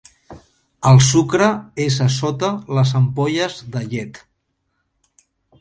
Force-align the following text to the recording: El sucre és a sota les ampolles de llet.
El 0.91 1.01
sucre 1.07 1.49
és 1.85 1.99
a 2.07 2.09
sota 2.15 2.51
les 2.79 2.97
ampolles 3.03 3.63
de 3.77 3.85
llet. 3.93 4.21